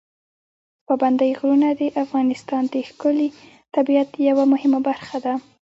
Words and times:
پابندي 0.87 1.29
غرونه 1.39 1.69
د 1.79 1.81
افغانستان 2.03 2.63
د 2.73 2.75
ښکلي 2.89 3.29
طبیعت 3.75 4.09
یوه 4.29 4.43
مهمه 4.53 4.79
برخه 4.87 5.17
ده. 5.25 5.33